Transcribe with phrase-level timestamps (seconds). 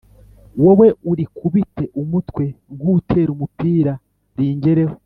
[0.63, 2.43] wowe urikubite umutwe
[2.75, 3.93] nk’utera umupira
[4.37, 4.95] ringereho